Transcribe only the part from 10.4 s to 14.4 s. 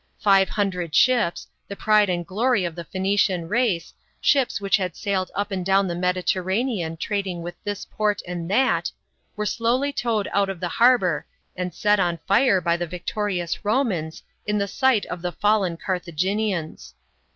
of the harbour and set on fire by the victorious Romans,